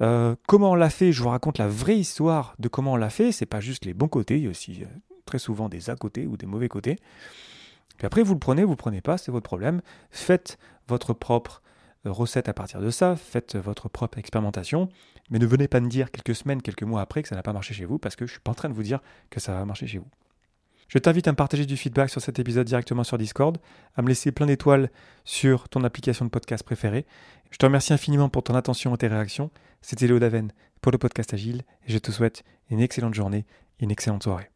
Euh, 0.00 0.34
comment 0.46 0.72
on 0.72 0.74
l'a 0.74 0.88
fait, 0.88 1.12
je 1.12 1.22
vous 1.22 1.28
raconte 1.28 1.58
la 1.58 1.68
vraie 1.68 1.98
histoire 1.98 2.54
de 2.58 2.68
comment 2.68 2.94
on 2.94 2.96
l'a 2.96 3.10
fait. 3.10 3.32
C'est 3.32 3.46
pas 3.46 3.60
juste 3.60 3.84
les 3.84 3.92
bons 3.92 4.08
côtés, 4.08 4.38
il 4.38 4.44
y 4.44 4.46
a 4.46 4.50
aussi 4.50 4.82
euh, 4.82 4.86
très 5.26 5.38
souvent 5.38 5.68
des 5.68 5.90
à 5.90 5.96
côté 5.96 6.26
ou 6.26 6.38
des 6.38 6.46
mauvais 6.46 6.68
côtés. 6.68 6.96
Puis 7.98 8.06
après, 8.06 8.22
vous 8.22 8.32
le 8.32 8.40
prenez, 8.40 8.64
vous 8.64 8.72
le 8.72 8.76
prenez 8.76 9.02
pas, 9.02 9.18
c'est 9.18 9.30
votre 9.30 9.44
problème. 9.44 9.82
Faites 10.10 10.58
votre 10.88 11.12
propre 11.12 11.62
recette 12.04 12.48
à 12.48 12.54
partir 12.54 12.80
de 12.80 12.90
ça, 12.90 13.16
faites 13.16 13.56
votre 13.56 13.88
propre 13.88 14.18
expérimentation, 14.18 14.88
mais 15.30 15.38
ne 15.38 15.46
venez 15.46 15.68
pas 15.68 15.80
me 15.80 15.88
dire 15.88 16.10
quelques 16.10 16.34
semaines, 16.34 16.62
quelques 16.62 16.82
mois 16.82 17.00
après 17.00 17.22
que 17.22 17.28
ça 17.28 17.34
n'a 17.34 17.42
pas 17.42 17.52
marché 17.52 17.74
chez 17.74 17.84
vous, 17.84 17.98
parce 17.98 18.16
que 18.16 18.26
je 18.26 18.30
ne 18.30 18.34
suis 18.34 18.40
pas 18.40 18.50
en 18.50 18.54
train 18.54 18.68
de 18.68 18.74
vous 18.74 18.82
dire 18.82 19.00
que 19.30 19.40
ça 19.40 19.54
va 19.54 19.64
marcher 19.64 19.86
chez 19.86 19.98
vous. 19.98 20.08
Je 20.88 20.98
t'invite 20.98 21.26
à 21.28 21.32
me 21.32 21.36
partager 21.36 21.64
du 21.64 21.76
feedback 21.76 22.10
sur 22.10 22.20
cet 22.20 22.38
épisode 22.38 22.66
directement 22.66 23.04
sur 23.04 23.16
Discord, 23.16 23.58
à 23.96 24.02
me 24.02 24.08
laisser 24.08 24.32
plein 24.32 24.46
d'étoiles 24.46 24.90
sur 25.24 25.68
ton 25.68 25.82
application 25.82 26.24
de 26.24 26.30
podcast 26.30 26.62
préférée. 26.62 27.06
Je 27.50 27.56
te 27.56 27.64
remercie 27.64 27.92
infiniment 27.92 28.28
pour 28.28 28.42
ton 28.42 28.54
attention 28.54 28.94
et 28.94 28.98
tes 28.98 29.08
réactions. 29.08 29.50
C'était 29.80 30.06
Léo 30.06 30.18
Daven 30.18 30.52
pour 30.82 30.92
le 30.92 30.98
podcast 30.98 31.32
Agile, 31.32 31.62
et 31.86 31.92
je 31.92 31.98
te 31.98 32.10
souhaite 32.10 32.44
une 32.70 32.80
excellente 32.80 33.14
journée 33.14 33.46
une 33.80 33.90
excellente 33.90 34.22
soirée. 34.22 34.50